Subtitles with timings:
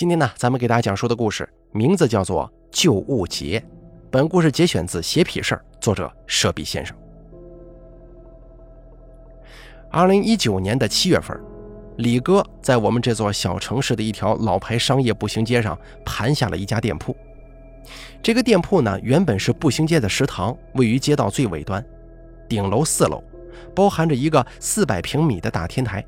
[0.00, 3.60] 今天呢，咱们给大家讲述的故事名字叫做《旧物节》。
[4.10, 6.96] 本故事节选自《邪痞事儿》，作者舍比先生。
[9.90, 11.38] 二零一九年的七月份，
[11.98, 17.14] 李哥在我们这座小城市的一条老牌商业步行街上盘下了一家店铺。
[18.22, 21.84] 这个店铺呢，原本是步行街的食堂，位于街道最尾端，
[22.48, 23.22] 顶楼四楼，
[23.74, 26.02] 包含着一个四百平米的大天台。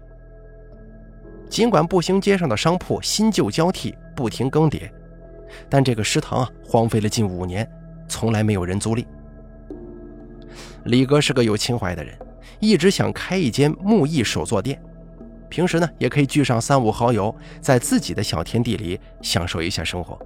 [1.53, 4.91] 尽管步行街上的商铺新旧交替，不停更迭，
[5.69, 7.71] 但这个食堂啊荒废了近五年，
[8.09, 9.05] 从来没有人租赁。
[10.87, 12.19] 李哥是个有情怀的人，
[12.59, 14.81] 一直想开一间木艺手作店，
[15.51, 20.19] 平时呢也可以聚上三五好友，在自己的小天地里享受一下生活。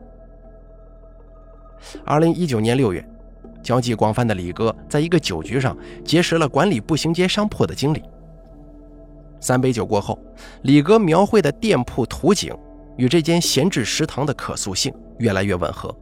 [2.04, 3.04] 二零一九年六月，
[3.64, 8.00] 交际广泛的李哥在一个酒局上结识了管理步行街商铺的经理。
[9.40, 10.18] 三杯酒过后，
[10.62, 12.56] 李哥描绘的店铺图景
[12.96, 15.94] 与这间闲置食堂的可塑性越来越吻合。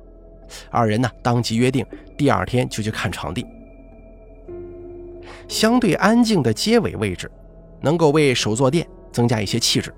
[0.70, 1.84] 二人呢，当即约定
[2.16, 3.46] 第二天就去看场地。
[5.48, 7.30] 相对安静的街尾位置，
[7.80, 9.92] 能够为手作店增加一些气质。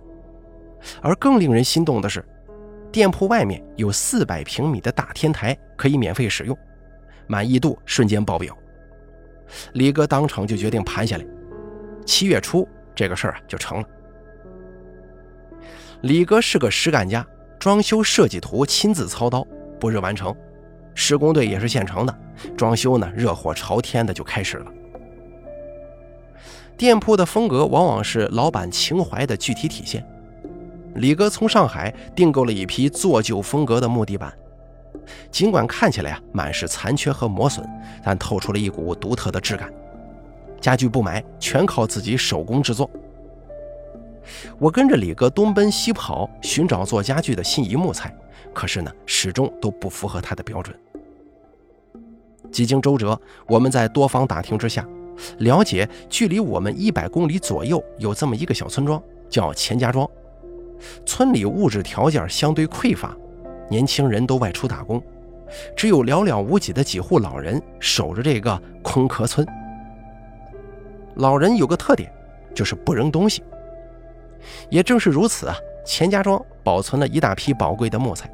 [1.01, 2.25] 而更令人心动的是，
[2.91, 6.57] 店铺外面有四百平米的大天台可以免费使用，
[7.27, 8.57] 满意度瞬间爆表。
[9.75, 11.25] 李哥当场就决定盘下来。
[12.05, 12.67] 七月初。
[12.97, 13.87] 这个事儿啊就成了。
[16.01, 17.25] 李哥是个实干家，
[17.59, 19.47] 装修设计图亲自操刀，
[19.79, 20.35] 不日完成，
[20.95, 22.19] 施工队也是现成的，
[22.57, 24.73] 装修呢热火朝天的就开始了。
[26.77, 30.05] 店铺的风格往往是老板情怀的具体体现。
[30.97, 34.33] 李哥从上海订购了一批做旧风格的木地板，
[35.31, 37.67] 尽管看起来啊满是残缺和磨损，
[38.05, 39.71] 但透出了一股独特的质感。
[40.61, 42.91] 家具不买，全靠自己手工制作。
[44.59, 48.13] 我跟着李哥东奔西跑寻找做家具的心仪木材，
[48.53, 50.77] 可是呢，始终都不符合他的标准。
[52.51, 54.87] 几经周折，我们在多方打听之下，
[55.39, 60.09] 了解距离我们一百公里左右有这么一个小村庄，叫钱家庄。
[61.05, 63.17] 村里物质条件相对匮乏，
[63.69, 65.03] 年轻人都外出打工，
[65.77, 69.47] 只有寥寥无几的几户老人守着这个空壳村。
[71.17, 72.11] 老人有个特点，
[72.55, 73.43] 就是不扔东西。
[74.71, 78.31] 也正是如此啊，钱家庄保存了一大批宝贵的木材，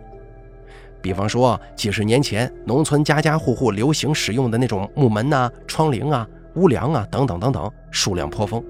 [1.00, 8.62] 比方说几十年前农村家家户户流行使用的那种木门呐、窗棂啊、屋梁啊等等等等，数量颇丰。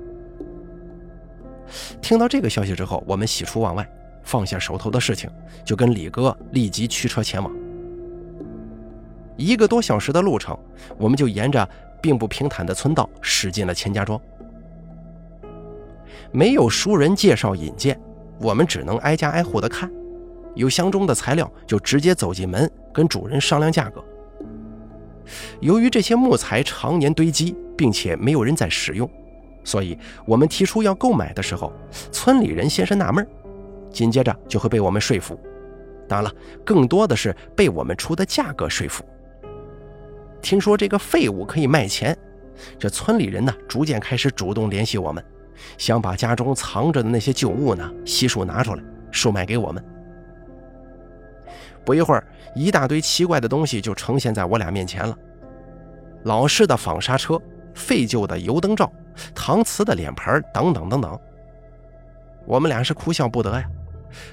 [2.01, 3.89] 听到这个消息之后，我们喜出望外，
[4.23, 5.31] 放下手头的事情，
[5.65, 7.51] 就跟李哥立即驱车前往。
[9.37, 10.57] 一个多小时的路程，
[10.99, 11.67] 我们就沿着。
[12.03, 14.21] 并不平坦的村道驶进了钱家庄，
[16.33, 17.99] 没有熟人介绍引荐，
[18.41, 19.91] 我们只能挨家挨户的看，
[20.57, 24.05] 有相中的材料就直接走进门跟主人商量价格。
[25.61, 29.09] 由于这些木材常年堆积，并且没有人在使用，
[29.63, 29.97] 所以
[30.27, 31.73] 我们提出要购买的时候，
[32.11, 33.25] 村里人先是纳闷，
[33.93, 35.39] 紧接着就会被我们说服。
[36.09, 39.05] 当然了，更多的是被我们出的价格说服。
[40.43, 42.17] 听说这个废物可以卖钱，
[42.79, 45.25] 这村里人呢逐渐开始主动联系我们，
[45.79, 49.83] 想把家中藏着的那些旧物呢悉数拿出来售卖给我们。
[51.85, 55.17] 不一会儿，一大堆奇怪的东西就呈现在我俩面前了：
[56.25, 57.41] 老式的纺纱车、
[57.75, 58.93] 废旧的油灯罩、
[59.35, 61.19] 搪瓷的脸盆等等等等。
[62.45, 63.65] 我们俩是哭笑不得呀，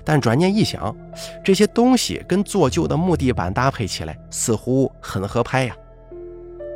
[0.03, 0.96] 但转念一想，
[1.44, 5.75] 这些东西跟做旧的木地板搭配起来，似乎很合拍呀。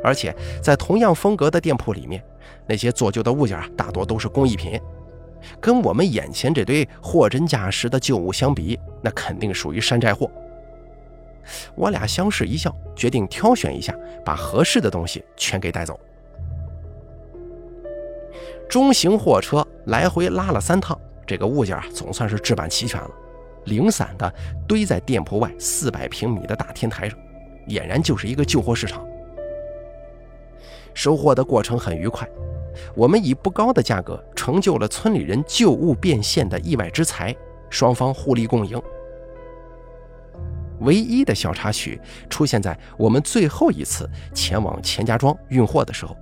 [0.04, 2.22] 而且在同样风格的店铺里面，
[2.66, 4.78] 那些做旧的物件啊，大多都是工艺品，
[5.58, 10.30] 跟我们眼前这堆货真价实的旧物相比，那肯定属于山寨货。
[11.74, 15.98] 我俩相视一笑，决定挑选一下，把合适的东西全给带走。
[18.68, 23.10] 中型货车来回拉了三趟，这个物件啊，总算是置办齐全了，
[23.64, 24.30] 零散的
[24.68, 27.18] 堆在店铺外四百平米的大天台上，
[27.68, 29.02] 俨然就是一个旧货市场。
[30.94, 32.26] 收货的过程很愉快，
[32.94, 37.34] 我们以不高的价格成就了村里人旧物变现的意外之财，
[37.68, 38.80] 双方互利共赢。
[40.80, 46.16] 唯一的小插曲出现在我们最后一次前往钱家庄运货的时候。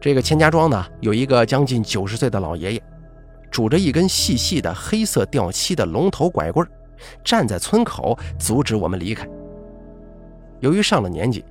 [0.00, 2.82] 这个钱家庄呢，有一个将近九十岁的老爷爷，
[3.50, 6.66] 拄着一根细细的黑色掉漆的龙头拐棍，
[7.24, 9.26] 站在村口阻止我们离开。
[10.60, 11.42] 由于上了年纪。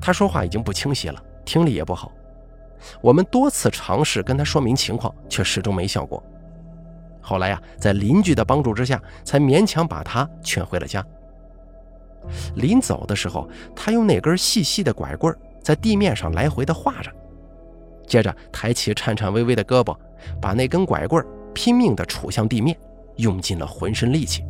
[0.00, 2.10] 他说话已经不清晰了，听力也不好。
[3.00, 6.22] 我们多次尝试跟他说明情况，却始终没效果。
[7.20, 11.04] 后来呀，在邻居的帮助之下，才勉强把他劝回了家。
[12.56, 17.10] 临走的时候，他用那根细细的拐棍在地面上来回的画着，
[18.06, 19.96] 接着抬起颤颤巍巍的胳膊，
[20.40, 21.24] 把那根拐棍
[21.54, 22.76] 拼命地杵向地面，
[23.16, 24.44] 用尽了浑身力气。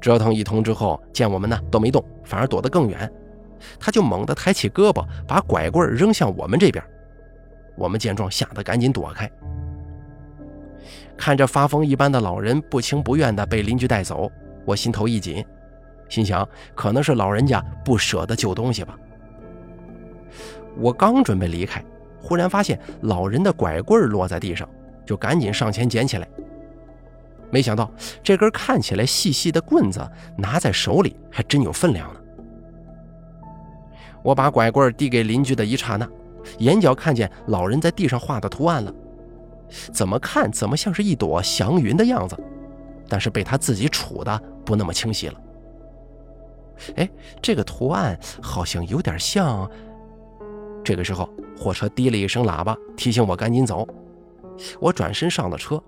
[0.00, 3.10] 折腾一通之后，见我们呢都没动，反而躲得更远，
[3.78, 6.82] 他就猛地抬起胳膊，把拐棍扔向我们这边。
[7.76, 9.30] 我们见状，吓得赶紧躲开。
[11.16, 14.30] 看着发疯一般的老人不情不愿地被邻居带走，
[14.64, 15.44] 我心头一紧，
[16.08, 18.98] 心想可能是老人家不舍得旧东西吧。
[20.78, 21.84] 我刚准备离开，
[22.22, 24.66] 忽然发现老人的拐棍落在地上，
[25.04, 26.26] 就赶紧上前捡起来。
[27.50, 27.90] 没想到
[28.22, 30.00] 这根看起来细细的棍子
[30.36, 32.20] 拿在手里还真有分量呢。
[34.22, 36.08] 我把拐棍递给邻居的一刹那，
[36.58, 38.94] 眼角看见老人在地上画的图案了，
[39.92, 42.36] 怎么看怎么像是一朵祥云的样子，
[43.08, 45.40] 但是被他自己杵的不那么清晰了。
[46.96, 47.10] 哎，
[47.42, 49.68] 这个图案好像有点像……
[50.84, 53.86] 这个时候，货车滴了一声喇叭，提醒我赶紧走。
[54.78, 55.82] 我转身上了车。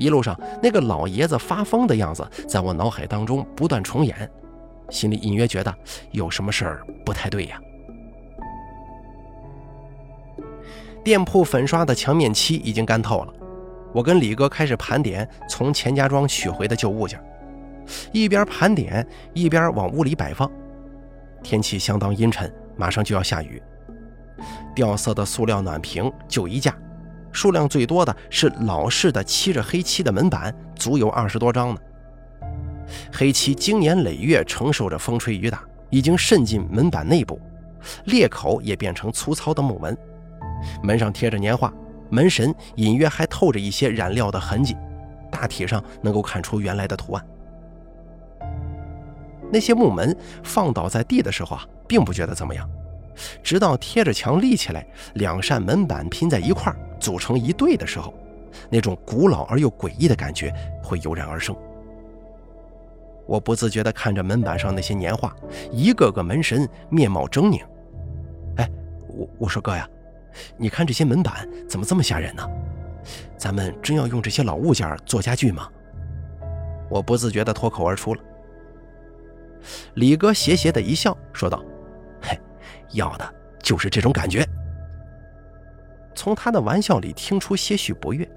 [0.00, 4.28] 一路上，那个老爷子发疯的样子在我脑海当中不断重演，
[4.88, 5.72] 心里隐约觉得
[6.10, 7.60] 有什么事儿不太对呀。
[11.04, 13.34] 店铺粉刷的墙面漆已经干透了，
[13.92, 17.22] 我跟李哥开始盘点从钱家庄取回的旧物件，
[18.10, 20.50] 一边盘点一边往屋里摆放。
[21.42, 23.62] 天气相当阴沉，马上就要下雨。
[24.74, 26.74] 掉色的塑料暖瓶就一架。
[27.32, 31.80] 数量最多的是老式的漆着黑漆的门板，足有二十多张呢。
[33.12, 37.40] 黑漆经年累月承受着风吹雨打，已经渗进门板内部，
[38.06, 39.96] 裂口也变成粗糙的木门。
[40.82, 41.72] 门上贴着年画，
[42.08, 44.76] 门神隐约还透着一些染料的痕迹，
[45.30, 47.24] 大体上能够看出原来的图案。
[49.52, 52.68] 那些木门放倒在地的时候啊，并不觉得怎么样，
[53.42, 56.76] 直到贴着墙立起来，两扇门板拼在一块儿。
[56.98, 58.12] 组成一对的时候，
[58.68, 60.52] 那种古老而又诡异的感觉
[60.82, 61.56] 会油然而生。
[63.26, 65.34] 我不自觉地看着门板上那些年画，
[65.72, 67.62] 一个个门神面貌狰狞。
[68.56, 68.68] 哎，
[69.08, 69.88] 我我说哥呀，
[70.58, 72.46] 你看这些门板怎么这么吓人呢？
[73.38, 75.68] 咱们真要用这些老物件做家具吗？
[76.90, 78.22] 我不自觉地脱口而出了。
[79.94, 81.64] 李哥邪邪的一笑，说道：“，
[82.92, 84.46] 要的就是这种感觉。”
[86.14, 88.28] 从他的玩笑里听出些许不悦。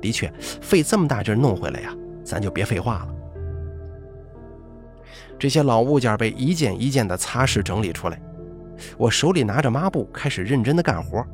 [0.00, 1.94] 的确，费这么大劲弄回来呀，
[2.24, 3.08] 咱就别废话了。
[5.38, 8.20] 这些老物件被一件一件的擦拭整理出来，
[8.98, 11.24] 我手里拿着抹布开始认真的干活。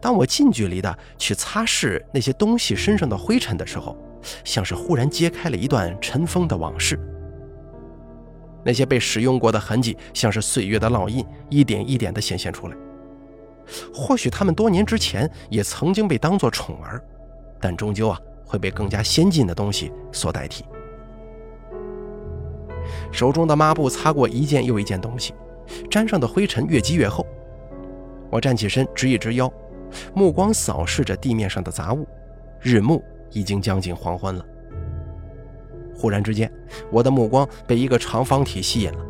[0.00, 3.96] 当我近距离的去擦拭那些东西身上的灰尘的时候，
[4.44, 6.98] 像是忽然揭开了一段尘封的往事。
[8.64, 12.76] 那些被使用过的痕迹，像是岁月的烙印，一点一点的显现出来。
[13.94, 17.02] 或许他们多年之前也曾经被当作宠儿，
[17.60, 20.64] 但终究啊会被更加先进的东西所代替。
[23.12, 25.34] 手中的抹布擦过一件又一件东西，
[25.90, 27.24] 沾上的灰尘越积越厚。
[28.30, 29.52] 我站起身，直一直腰，
[30.14, 32.06] 目光扫视着地面上的杂物。
[32.60, 34.44] 日暮已经将近黄昏了。
[36.00, 36.50] 忽然之间，
[36.90, 39.04] 我的目光被一个长方体吸引了，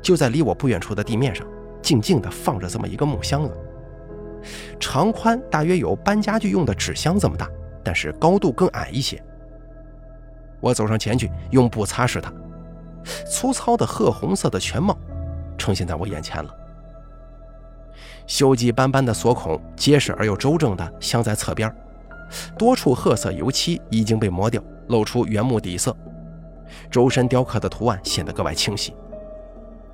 [0.00, 1.44] 就在离我不远处的地面上，
[1.82, 3.52] 静静地放着这么一个木箱子。
[4.78, 7.50] 长宽大约有搬家具用的纸箱这么大，
[7.82, 9.20] 但是高度更矮一些。
[10.60, 12.32] 我走上前去，用布擦拭它。
[13.28, 14.96] 粗糙的褐红色的全貌
[15.56, 16.54] 呈现在我眼前了。
[18.28, 21.74] 锈迹斑斑的锁孔结实而又周正的镶在侧边，
[22.56, 25.96] 多处褐色油漆已经被磨掉，露出原木底色。
[26.90, 28.94] 周身雕刻的图案显得格外清晰。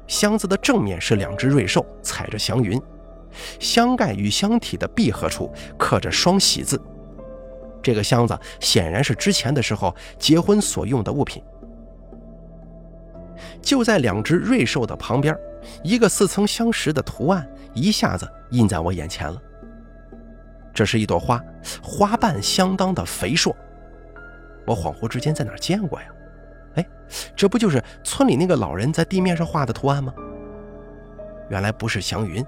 [0.07, 2.81] 箱子的正面是两只瑞兽踩着祥云。
[3.59, 6.81] 箱盖与箱体的闭合处刻着“双喜”字，
[7.83, 11.43] 这个箱子显然是之前的时候结婚所用的物品。
[13.61, 15.37] 就在两只瑞兽的旁边，
[15.83, 19.43] 一个似曾相识的图案一下子印在我眼前了。
[20.73, 21.43] 这是一朵花，
[21.83, 23.57] 花瓣相当的肥硕。
[24.64, 26.07] 我恍惚之间在哪见过呀？
[26.75, 26.87] 哎，
[27.37, 30.12] 这不就是村里那个老人在地面上画的图案吗？
[31.50, 32.45] 原来不是祥云。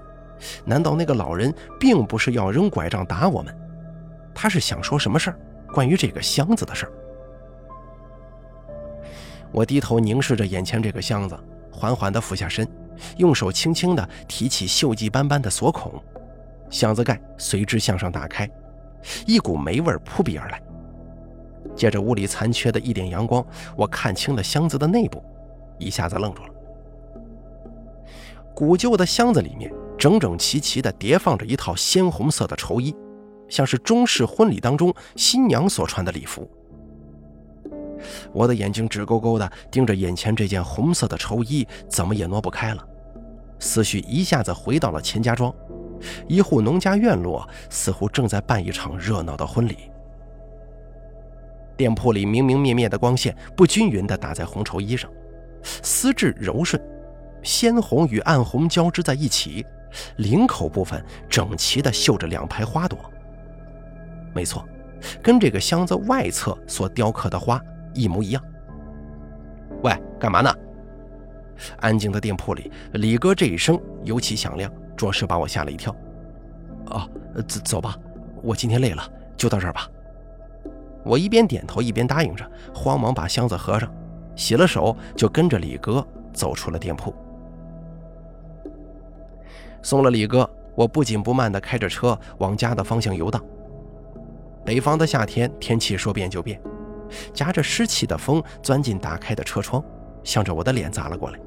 [0.63, 3.55] 难道那个老人并不是要扔拐杖打我们？
[4.35, 5.39] 他是想说什么事儿？
[5.73, 6.91] 关于这个箱子的事儿。
[9.51, 11.35] 我低头凝视着眼前这个箱子，
[11.71, 12.67] 缓缓地俯下身，
[13.17, 15.99] 用手轻轻地提起锈迹斑斑的锁孔，
[16.69, 18.47] 箱子盖随之向上打开，
[19.25, 20.61] 一股霉味扑鼻而来。
[21.77, 23.45] 借着屋里残缺的一点阳光，
[23.77, 25.23] 我看清了箱子的内部，
[25.77, 26.49] 一下子愣住了。
[28.55, 32.93] 古旧的箱子里面整整齐齐地叠放着一套鲜红色的绸衣，
[33.47, 36.49] 像是中式婚礼当中新娘所穿的礼服。
[38.33, 42.83] 我的眼睛直勾勾地盯着眼前这件红色的绸衣，怎么也挪不开了。
[43.59, 45.53] 思绪一下子回到了钱家庄，
[46.27, 49.77] 一户农家院落似乎正在办一场热闹的婚礼。
[51.77, 55.09] 店铺里明明灭灭的光线不均匀地打在红绸衣上，
[55.61, 56.81] 丝质柔顺。
[57.43, 59.65] 鲜红与暗红交织在一起，
[60.17, 62.99] 领口部分整齐地绣着两排花朵。
[64.33, 64.67] 没错，
[65.21, 67.61] 跟这个箱子外侧所雕刻的花
[67.93, 68.43] 一模一样。
[69.83, 70.53] 喂，干嘛呢？
[71.79, 75.95] 安静的店铺里，李哥这一声尤其响亮，着实把我吓了一跳。
[76.87, 77.09] 哦，
[77.47, 77.95] 走走吧，
[78.41, 79.87] 我今天累了，就到这儿吧。
[81.07, 83.89] 我一边点头一边答应着，慌忙把箱子合上，
[84.35, 87.15] 洗了手，就跟着李哥走出了店铺。
[89.81, 93.41] 送了李哥，我不紧不慢地开着车往家的方向游荡。
[94.65, 96.61] 北方的夏天，天气说变就变，
[97.33, 99.81] 夹着湿气的风钻进打开的车窗，
[100.25, 101.39] 向着我的脸砸了过来。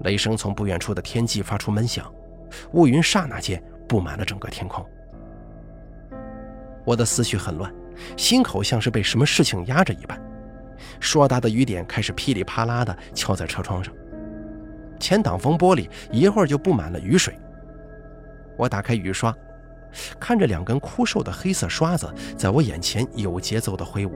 [0.00, 2.12] 雷声从不远处的天际发出闷响，
[2.72, 4.84] 乌云刹那间布满了整个天空。
[6.84, 7.72] 我的思绪很乱，
[8.16, 10.20] 心口像是被什么事情压着一般，
[11.00, 13.92] 硕大的雨点开始噼里啪啦地敲在车窗上。
[14.98, 17.34] 前挡风玻璃一会儿就布满了雨水。
[18.56, 19.34] 我打开雨刷，
[20.18, 24.12] 看着两根枯瘦的黑色刷子在我眼前有节奏的挥舞，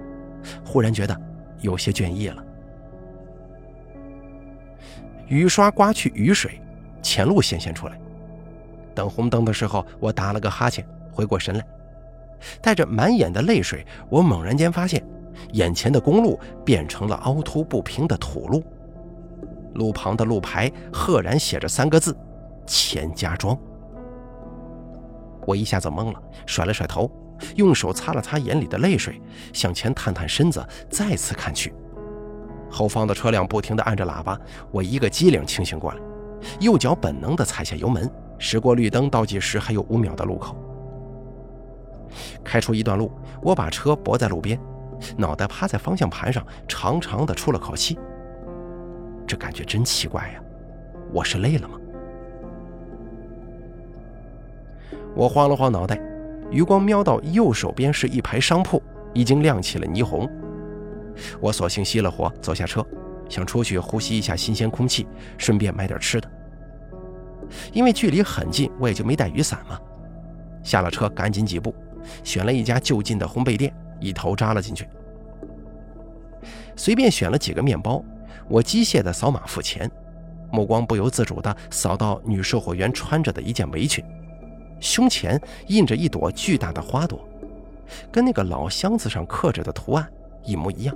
[0.64, 1.18] 忽然觉得
[1.60, 2.44] 有些倦意了。
[5.26, 6.60] 雨刷刮去雨水，
[7.02, 7.98] 前路显现出来。
[8.94, 11.66] 等红灯的时候，我打了个哈欠，回过神来，
[12.60, 15.04] 带着满眼的泪水，我猛然间发现，
[15.52, 18.62] 眼前的公路变成了凹凸不平的土路。
[19.74, 22.16] 路旁的路牌赫然写着三个字
[22.66, 23.58] ：“钱家庄。”
[25.46, 27.10] 我一下子懵了，甩了甩头，
[27.56, 29.20] 用手擦了擦眼里的泪水，
[29.52, 31.74] 向前探探身子，再次看去。
[32.70, 35.98] 后方的车辆不停地按着喇叭，我一个机灵清醒过来，
[36.60, 40.56] 右脚本能地踩下油门，驶过绿灯倒计时还有五秒的路口。
[42.42, 43.10] 开出一段路，
[43.42, 44.58] 我把车泊在路边，
[45.16, 47.98] 脑袋趴在方向盘上，长长的出了口气。
[49.26, 50.40] 这感觉真奇怪呀！
[51.12, 51.78] 我是累了吗？
[55.14, 55.98] 我晃了晃脑袋，
[56.50, 60.28] 余光瞄到右手边是一排商铺，已经亮起了霓虹。
[61.40, 62.84] 我索性熄了火，走下车，
[63.28, 65.06] 想出去呼吸一下新鲜空气，
[65.38, 66.30] 顺便买点吃的。
[67.72, 69.78] 因为距离很近，我也就没带雨伞嘛。
[70.64, 71.74] 下了车，赶紧几步，
[72.22, 74.88] 选了一家就近的烘焙店，一头扎了进去。
[76.76, 78.04] 随便选了几个面包。
[78.46, 79.90] 我机械的扫码付钱，
[80.52, 84.04] 目光不由自主地扫到女售货员穿着的一件围裙，
[84.80, 87.26] 胸前印着一朵巨大的花朵，
[88.12, 90.06] 跟那个老箱子上刻着的图案
[90.42, 90.94] 一模一样。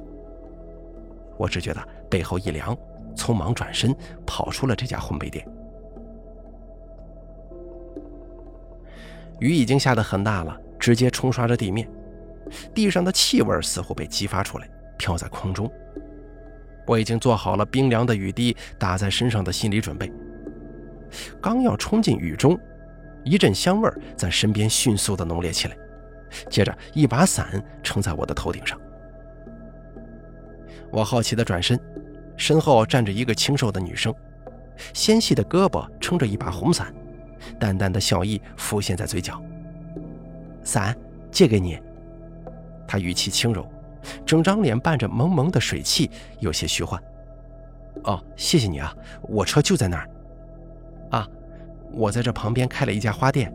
[1.39, 2.77] 我只觉得背后一凉，
[3.17, 3.97] 匆忙转身
[4.27, 5.49] 跑出了这家烘焙店。
[9.39, 11.89] 雨已经下得很大了，直接冲刷着地面，
[12.75, 15.71] 地上的气味似乎被激发出来，飘在空中。
[16.87, 20.11] 我已经做好了冰凉的雨滴打在身上的心理准备，
[21.41, 22.59] 刚要冲进雨中，
[23.25, 25.77] 一阵香味在身边迅速的浓烈起来，
[26.49, 28.81] 接着一把伞撑在我的头顶上。
[30.91, 31.79] 我好奇的转身，
[32.39, 34.15] 身后站着一个清瘦的女生，
[34.95, 36.95] 纤细的胳膊撑着一把红伞，
[37.61, 39.43] 淡淡的笑意浮现在嘴角。
[40.69, 40.95] 伞
[41.31, 41.81] 借给你，
[42.87, 43.67] 他语气轻柔。
[44.27, 46.11] 整张脸伴着蒙蒙的水汽，
[46.41, 47.03] 有些虚幻。
[48.05, 50.11] 哦，谢谢你啊，我车就在那儿。
[51.11, 51.27] 啊，
[51.91, 53.51] 我在这旁边开了一家花店，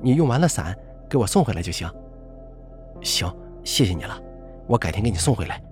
[0.00, 0.74] 你用完了伞
[1.06, 1.86] 给我送回来就行。
[3.02, 3.30] 行，
[3.62, 4.18] 谢谢你了，
[4.66, 5.62] 我改天给你送回来。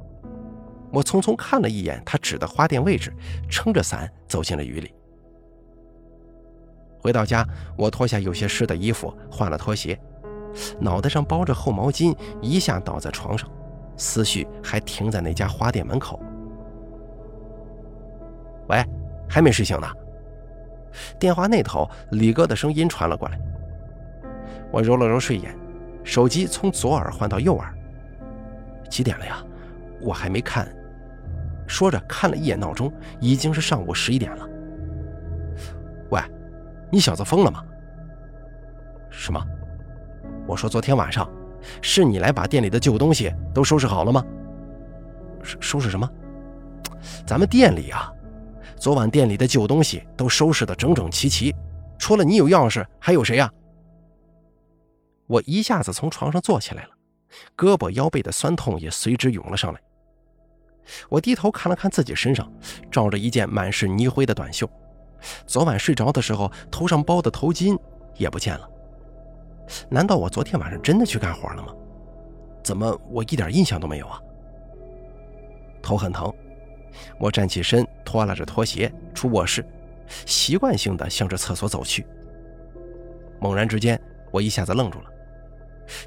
[0.93, 3.11] 我匆匆看了一眼他指的花店位置，
[3.49, 4.93] 撑着伞走进了雨里。
[7.01, 9.99] 回到家，我脱下有些湿的衣服，换了拖鞋，
[10.79, 13.49] 脑袋上包着厚毛巾，一下倒在床上。
[13.97, 16.21] 思绪还停在那家花店门口。
[18.69, 18.85] 喂，
[19.29, 19.87] 还没睡醒呢。
[21.19, 23.39] 电话那头，李哥的声音传了过来。
[24.71, 25.57] 我揉了揉睡眼，
[26.03, 27.73] 手机从左耳换到右耳。
[28.89, 29.43] 几点了呀？
[30.01, 30.67] 我还没看。
[31.67, 34.49] 说着看了一眼闹钟，已经是上午十一点了。
[36.11, 36.21] 喂，
[36.91, 37.63] 你小子疯了吗？
[39.11, 39.41] 什么？
[40.53, 41.27] 我说昨天晚上
[41.81, 44.23] 是你来把店里的旧东西都收拾好了吗？
[45.43, 46.07] 收收拾什么？
[47.27, 48.13] 咱们店里啊，
[48.77, 51.55] 昨晚店里的旧东西都收拾得整整齐齐，
[51.99, 53.51] 除了你有钥匙，还有谁呀？
[55.27, 56.91] 我一下子从床上坐起来了，
[57.57, 59.81] 胳膊腰背的酸痛也随之涌了上来。
[61.09, 62.53] 我低头看了看自己身上，
[62.91, 64.69] 罩着一件满是泥灰的短袖，
[65.47, 67.75] 昨晚睡着的时候头上包的头巾
[68.19, 68.69] 也不见了。
[69.89, 71.75] 难道我昨天晚上真的去干活了吗？
[72.63, 74.21] 怎么我一点印象都没有啊？
[75.83, 76.33] 头很疼，
[77.19, 79.65] 我站起身，拖拉着拖鞋出卧室，
[80.27, 82.07] 习惯性的向着厕所走去。
[83.41, 84.01] 猛然之间，
[84.31, 85.07] 我一下子愣住了。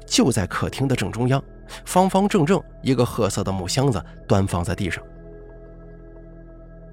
[0.06, 1.42] 就在客厅的正中央，
[1.84, 5.04] 方方正正一个褐色的木箱子端放在地上，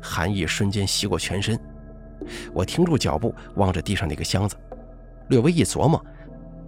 [0.01, 1.57] 寒意瞬间袭过全身。
[2.53, 4.57] 我停住脚步，望着地上那个箱子，
[5.29, 6.05] 略微一琢磨，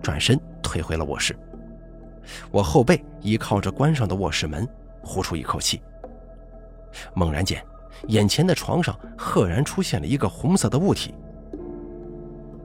[0.06, 1.36] 转身退回了卧室。
[2.52, 4.68] 我后背依靠着关上的卧室门，
[5.02, 5.82] 呼出一口气。
[7.16, 7.60] 猛然间，
[8.10, 11.16] 眼前的床上赫然出现了一个红色的物体。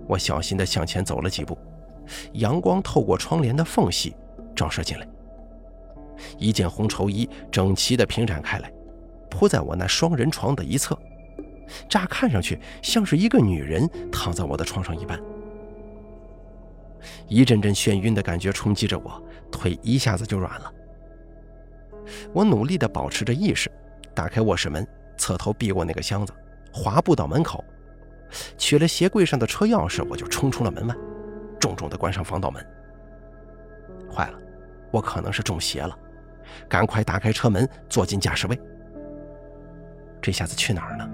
[0.07, 1.57] 我小心地向前走了几步，
[2.35, 4.15] 阳光透过窗帘的缝隙
[4.55, 5.09] 照射进来。
[6.37, 8.71] 一件红绸衣整齐地平展开来，
[9.31, 10.95] 铺在我那双人床的一侧，
[11.89, 15.19] 乍看上去像是一个女人躺在我的床上一般。
[17.29, 20.73] 一阵阵眩晕的感觉冲击着我，腿一下子就软了。
[22.33, 23.71] 我努力地保持着意识。
[24.13, 26.33] 打开卧室门，侧头避过那个箱子，
[26.73, 27.65] 滑步到门口，
[28.59, 30.95] 取了鞋柜上的车钥匙，我就冲出了门外，
[31.61, 32.63] 重重地关上防盗门。
[34.13, 34.39] 坏了，
[34.91, 35.97] 我可能是中邪了，
[36.69, 38.61] 赶快打开车门，坐进驾驶位。
[40.21, 41.09] 这下子去哪儿呢？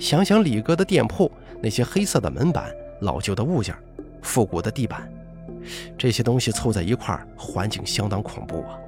[0.00, 1.30] 想想李哥的店铺，
[1.62, 2.70] 那些黑色的门板、
[3.02, 3.74] 老旧的物件、
[4.22, 5.10] 复古的地板，
[5.96, 8.78] 这些东西凑在一块儿，环境相当恐怖啊。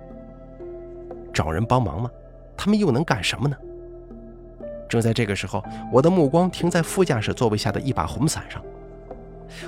[1.33, 2.11] 找人帮忙吗？
[2.57, 3.57] 他们又能干什么呢？
[4.89, 8.63] 正在这个时候，我的目光停在副驾驶座位下的一把红伞上。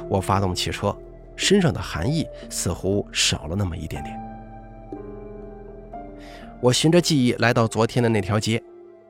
[0.09, 0.95] 我发动汽车，
[1.35, 4.21] 身上的寒意似乎少了那么一点点。
[6.61, 8.63] 我循着记忆来到昨天的那条街，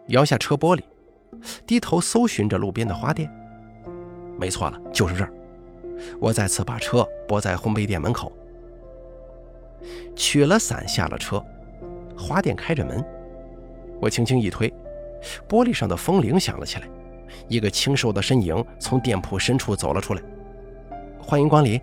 [0.06, 0.82] 摇下车玻璃，
[1.66, 3.28] 低头搜寻着路边的花店。
[4.38, 5.32] 没错了，就是这儿。
[6.20, 8.32] 我再次把车泊在烘焙店门口，
[10.16, 11.42] 取了伞，下了车。
[12.16, 13.04] 花店开着门。
[14.00, 14.72] 我轻轻一推，
[15.48, 16.88] 玻璃上的风铃响了起来。
[17.48, 20.22] 一个清瘦的身影从店铺深处走了出来。
[21.18, 21.80] 欢迎光临。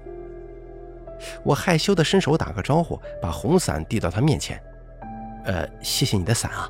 [1.44, 4.62] 我害羞地伸手打个招呼，把红伞递到他面前。
[5.44, 6.70] 呃，谢谢你的伞啊，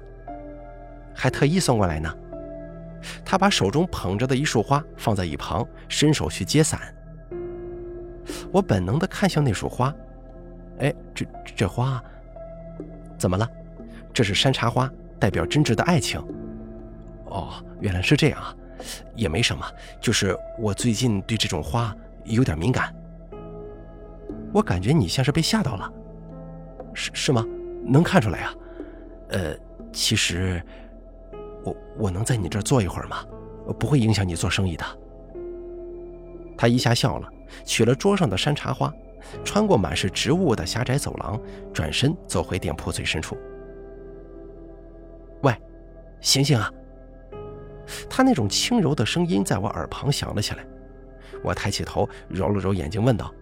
[1.14, 2.14] 还特意送过来呢。
[3.24, 6.82] 他把手中捧着的一束花放在一旁，伸手去接伞。
[8.52, 9.94] 我本能的看向那束花。
[10.80, 12.04] 哎，这这花
[13.18, 13.50] 怎么了？
[14.14, 14.92] 这是山茶花。
[15.20, 16.20] 代表真挚的爱情。
[17.26, 18.56] 哦，原来是这样啊，
[19.16, 19.64] 也没什么，
[20.00, 22.92] 就是我最近对这种花有点敏感。
[24.52, 25.94] 我感觉你像是被吓到了，
[26.96, 27.46] 是是吗？
[27.86, 28.54] 能看出来啊。
[29.30, 29.56] 呃，
[29.94, 30.60] 其实
[31.64, 33.24] 我我能在你这儿坐一会儿吗？
[33.78, 34.84] 不会影响你做生意的。
[36.62, 37.28] 他一下笑了，
[37.66, 38.94] 取了桌上的山茶花，
[39.44, 41.42] 穿过满是植物的狭窄走廊，
[41.74, 43.36] 转身走回店铺最深处。
[45.42, 45.52] 喂
[46.20, 46.72] 醒醒啊！
[48.08, 50.64] 他那种轻柔的声音在我耳旁响了起来。
[51.44, 53.34] 我抬起头，揉了揉眼睛，问道：“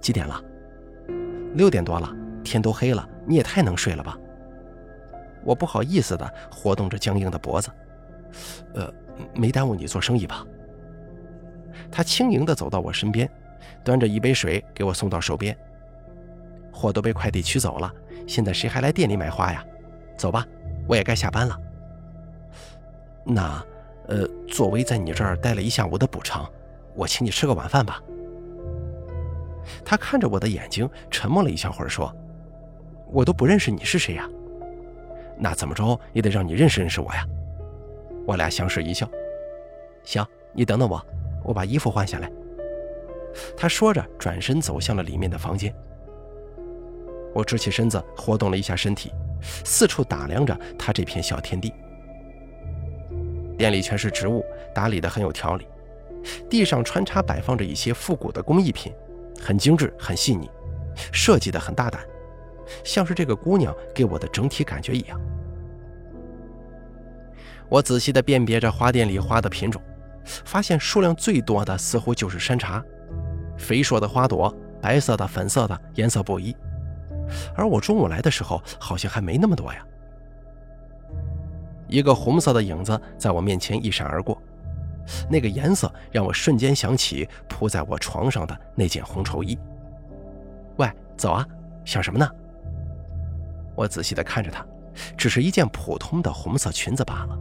[0.00, 0.40] 几点了
[1.58, 2.08] ？”“六点多了，
[2.44, 4.16] 天都黑了，你也太能睡了吧？”
[5.42, 7.68] 我不好意思的活动着僵硬的脖子。
[8.74, 8.94] “呃，
[9.34, 10.46] 没耽误你做生意吧？”
[11.90, 13.28] 他轻盈的走到我身边，
[13.84, 15.56] 端着一杯水给我送到手边。
[16.72, 17.92] “货都被快递取走了，
[18.26, 19.64] 现在谁还来店里买花呀？
[20.16, 20.46] 走吧，
[20.86, 21.58] 我也该下班了。”
[23.24, 23.62] 那，
[24.06, 26.50] 呃，作为在你这儿待了一下午的补偿，
[26.94, 28.02] 我请你吃个晚饭吧。
[29.84, 32.14] 他看着我的眼睛，沉默了一小会儿，说
[33.12, 34.28] ：“我都不认识你是谁呀？
[35.36, 37.26] 那怎么着也得让你认识认识我呀。”
[38.26, 39.08] 我俩相视一笑。
[40.04, 41.04] 行，你等等我，
[41.48, 42.30] 我把衣服换下来。
[43.56, 45.74] 他说着，转身走向了里面的房间。
[47.34, 49.10] 我直起身子，活动了一下身体，
[49.64, 51.72] 四处打量着他这片小天地。
[53.56, 55.66] 店里全是植物，打理的很有条理。
[56.50, 58.92] 地上穿插摆放着一些复古的工艺品，
[59.40, 60.50] 很精致，很细腻，
[61.12, 62.02] 设计的很大胆，
[62.84, 65.18] 像是这个姑娘给我的整体感觉一样。
[67.68, 69.80] 我仔细地辨别着花店里花的品种，
[70.44, 72.82] 发现数量最多的似乎就是山茶，
[73.56, 76.54] 肥硕的花朵，白色的、粉色的，颜色不一。
[77.54, 79.84] 而我中午来的时候，好像还没那么多呀。
[81.88, 84.40] 一个红色的影子在我面前一闪而过，
[85.30, 89.58] 那个颜色让我瞬间想起铺在我床上的那件红绸衣。
[90.76, 91.46] 喂，走啊，
[91.84, 92.28] 想什么呢？
[93.74, 94.64] 我仔细地看着她，
[95.16, 97.38] 只是一件普通的红色裙子罢了。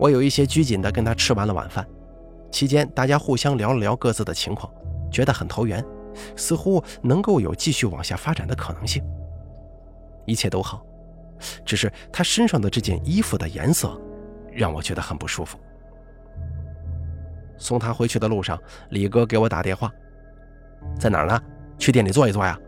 [0.00, 1.86] 我有一些拘谨地跟他吃完了晚饭，
[2.50, 4.72] 期间大家互相聊了聊各自的情况，
[5.12, 5.84] 觉得很投缘。
[6.34, 9.04] 似乎能够有继续往下发展的可能性，
[10.26, 10.84] 一切都好，
[11.64, 13.96] 只是他身上的这件衣服的颜色
[14.50, 15.58] 让我觉得很不舒服。
[17.58, 18.58] 送他回去的路上，
[18.88, 19.92] 李哥给我打电话，
[20.98, 21.40] 在哪儿呢？
[21.78, 22.58] 去店里坐一坐呀。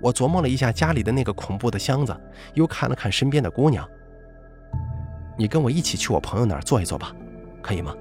[0.00, 2.18] 我琢磨了一下家里的那个恐怖的箱子，
[2.54, 3.88] 又看了看身边的姑娘，
[5.42, 7.12] 你跟我一起去我朋友那儿坐一坐吧，
[7.60, 7.92] 可以吗？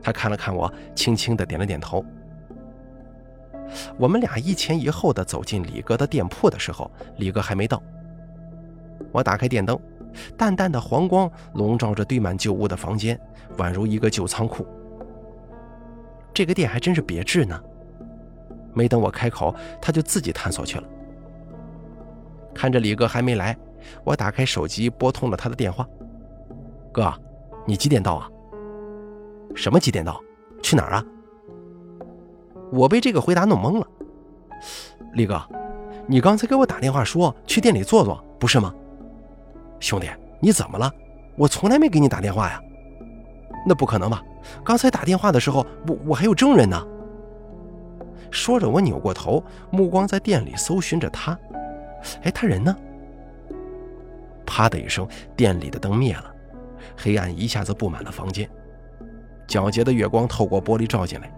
[0.00, 2.04] 他看了看我，轻轻的点了点头。
[3.98, 7.82] 我们俩一前一后的走进李哥的店铺的时候，李哥还没到。
[9.10, 9.76] 我打开电灯，
[10.36, 13.20] 淡淡的黄光笼罩着堆满旧物的房间，
[13.56, 14.64] 宛如一个旧仓库。
[16.32, 17.60] 这个店还真是别致呢。
[18.72, 20.84] 没等我开口，他就自己探索去了。
[22.54, 23.58] 看着李哥还没来，
[24.04, 25.84] 我打开手机拨通了他的电话
[26.92, 27.12] ：“哥，
[27.66, 28.30] 你几点到啊？
[29.54, 30.20] 什么几点到？
[30.62, 31.04] 去哪儿啊？”
[32.70, 33.86] 我被这个回答弄懵了，
[35.12, 35.42] 李哥，
[36.06, 38.74] 你刚才给我打电话说去店里坐坐，不是吗？
[39.80, 40.08] 兄弟，
[40.40, 40.90] 你怎么了？
[41.36, 42.60] 我从来没给你打电话呀。
[43.66, 44.22] 那不可能吧？
[44.64, 46.82] 刚才打电话的时候，我我还有证人呢。
[48.30, 51.38] 说着，我扭过头，目光在店里搜寻着他。
[52.22, 52.74] 哎，他人呢？
[54.46, 56.31] 啪的一声，店里的灯灭了，
[56.96, 58.48] 黑暗一下子布满了房间，
[59.46, 61.32] 皎洁的月光透过玻璃照进来。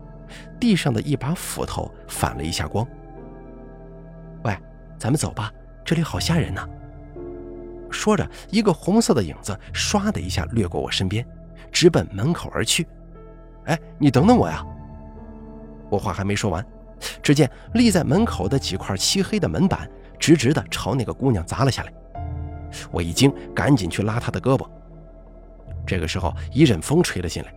[0.58, 2.86] 地上的一把斧头反了一下光。
[4.42, 4.56] 喂，
[4.98, 5.52] 咱们走吧，
[5.84, 6.66] 这里好吓人呢。
[7.90, 11.24] 说着，一个红色的影子唰的一下掠过我身边，
[11.70, 12.86] 直奔门口而去。
[13.66, 14.64] 哎，你等等我呀！
[15.88, 16.64] 我话还没说完，
[17.22, 21.92] 只见立在门口的几块漆黑的门板直直的朝那个姑娘砸了下来。
[22.90, 24.66] 我一惊，赶紧去拉她的胳膊。
[25.86, 27.54] 这个时候，一阵风吹了进来。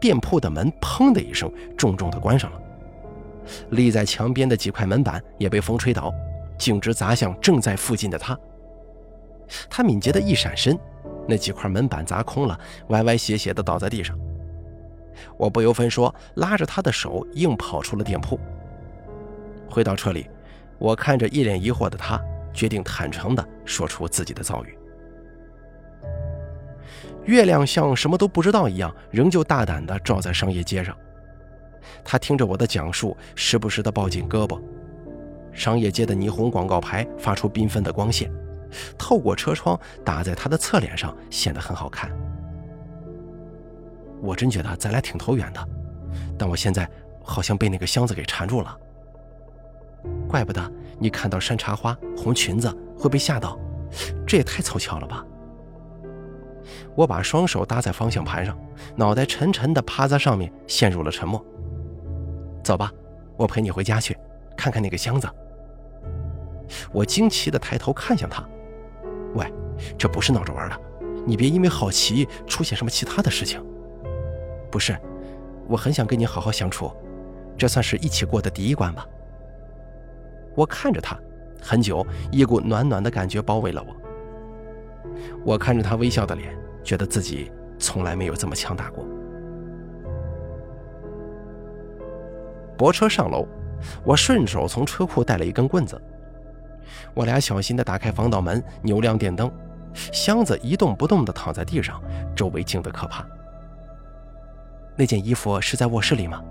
[0.00, 2.60] 店铺的门“砰”的一声重重的关上了，
[3.70, 6.12] 立在墙边的几块门板也被风吹倒，
[6.56, 8.38] 径直砸向正在附近的他。
[9.68, 10.78] 他敏捷的一闪身，
[11.26, 12.58] 那几块门板砸空了，
[12.88, 14.16] 歪歪斜斜的倒在地上。
[15.36, 18.38] 我不由分说，拉着他的手硬跑出了店铺。
[19.68, 20.30] 回到车里，
[20.78, 22.20] 我看着一脸疑惑的他，
[22.54, 24.78] 决定坦诚的说出自己的遭遇。
[27.24, 30.96] 月亮像什么都不知道一样，仍旧大胆地照在商业街上。
[32.04, 34.60] 他听着我的讲述，时不时地抱紧胳膊。
[35.52, 38.32] 商业街的霓虹广告牌发出缤纷的光线，
[38.96, 42.10] 透过车窗打在他的侧脸上，显得很好看。
[44.20, 45.68] 我真觉得咱俩挺投缘的，
[46.38, 46.88] 但我现在
[47.22, 48.76] 好像被那个箱子给缠住了。
[50.26, 53.58] 怪不得你看到山茶花、红裙子会被吓到，
[54.26, 55.24] 这也太凑巧了吧。
[56.94, 58.58] 我把双手搭在方向盘上，
[58.96, 61.44] 脑袋沉沉地趴在上面，陷入了沉默。
[62.62, 62.92] 走吧，
[63.36, 64.16] 我陪你回家去，
[64.56, 65.28] 看看那个箱子。
[66.92, 68.46] 我惊奇地抬头看向他，
[69.34, 69.52] 喂，
[69.98, 70.80] 这不是闹着玩的，
[71.26, 73.62] 你别因为好奇出现什么其他的事情。
[74.70, 74.96] 不是，
[75.68, 76.90] 我很想跟你好好相处，
[77.58, 79.06] 这算是一起过的第一关吧。
[80.54, 81.18] 我看着他，
[81.60, 83.96] 很久，一股暖暖的感觉包围了我。
[85.44, 86.56] 我看着他微笑的脸。
[86.84, 89.06] 觉得自己从来没有这么强大过。
[92.76, 93.46] 泊车上楼，
[94.04, 96.02] 我顺手从车库带了一根棍子。
[97.14, 99.48] 我俩小心地打开防盗门，扭亮电灯。
[99.94, 102.02] 箱子一动不动地躺在地上，
[102.34, 103.24] 周围静得可怕。
[104.96, 106.42] 那件衣服是在卧室里吗？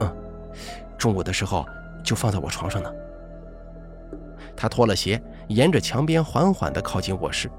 [0.00, 0.16] 嗯，
[0.96, 1.66] 中午的时候
[2.02, 2.90] 就放在我床上呢。
[4.56, 7.50] 他脱了鞋，沿着墙边缓缓地靠近卧室。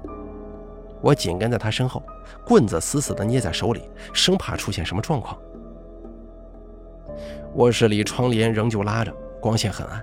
[1.00, 2.02] 我紧跟在他身后，
[2.44, 5.38] 棍子死死地捏在手里，生怕出现什么状况。
[7.54, 10.02] 卧室里窗帘仍旧拉着，光线很暗。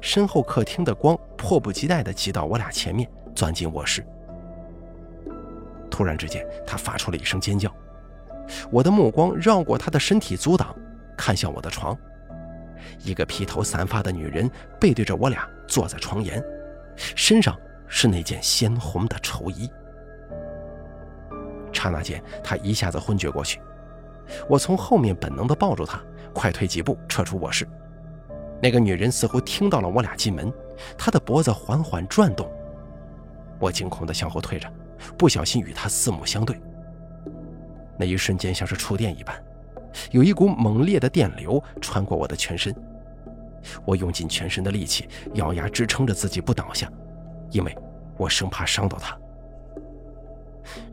[0.00, 4.04] 身后客厅的光迫不及待地挤到我俩前面，钻进卧室。
[5.90, 7.72] 突然之间，他发出了一声尖叫。
[8.70, 10.74] 我的目光绕过他的身体阻挡，
[11.16, 11.96] 看向我的床。
[13.04, 16.42] 一个披头散发的女人背对着我俩坐在床沿，
[17.14, 17.56] 身上
[17.86, 19.70] 是那件鲜红的绸衣。
[21.72, 23.60] 刹那间，他一下子昏厥过去。
[24.48, 26.00] 我从后面本能地抱住她，
[26.34, 27.66] 快退几步撤出卧室。
[28.60, 30.52] 那个女人似乎听到了我俩进门，
[30.98, 32.50] 她的脖子缓缓转动。
[33.58, 34.68] 我惊恐地向后退着，
[35.16, 36.60] 不小心与她四目相对。
[37.96, 39.40] 那一瞬间像是触电一般，
[40.10, 42.74] 有一股猛烈的电流穿过我的全身。
[43.84, 46.90] 我用尽全身的力气，咬牙支撑着自己不倒下，
[47.50, 47.76] 因为
[48.16, 49.18] 我生怕伤到她。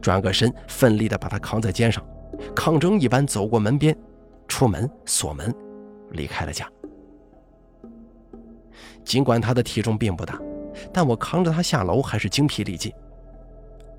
[0.01, 2.05] 转个身，奋力地把她扛在肩上，
[2.55, 3.95] 抗争一般走过门边，
[4.47, 5.53] 出门锁门，
[6.11, 6.69] 离开了家。
[9.03, 10.39] 尽管她的体重并不大，
[10.93, 12.91] 但我扛着她下楼还是精疲力尽。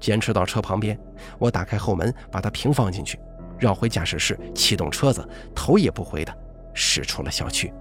[0.00, 0.98] 坚持到车旁边，
[1.38, 3.18] 我打开后门，把她平放进去，
[3.58, 6.34] 绕回驾驶室，启动车子，头也不回地
[6.74, 7.72] 驶出了小区。